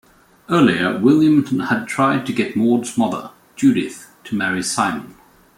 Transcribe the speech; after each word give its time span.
Earlier, 0.49 0.97
William 0.97 1.43
had 1.59 1.87
tried 1.87 2.25
to 2.25 2.33
get 2.33 2.55
Maud's 2.55 2.97
mother, 2.97 3.29
Judith, 3.55 4.09
to 4.23 4.33
marry 4.35 4.63
Simon. 4.63 5.13